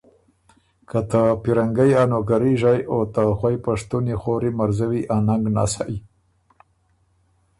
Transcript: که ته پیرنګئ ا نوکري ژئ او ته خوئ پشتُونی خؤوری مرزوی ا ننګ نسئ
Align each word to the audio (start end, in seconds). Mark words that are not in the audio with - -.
که 0.89 0.99
ته 1.09 1.21
پیرنګئ 1.41 1.91
ا 2.01 2.03
نوکري 2.11 2.53
ژئ 2.61 2.79
او 2.91 2.99
ته 3.13 3.23
خوئ 3.37 3.55
پشتُونی 3.63 4.15
خؤوری 4.21 4.51
مرزوی 4.59 5.01
ا 5.15 5.17
ننګ 5.27 5.45
نسئ 5.55 5.93